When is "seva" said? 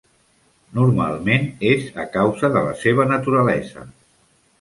2.85-3.05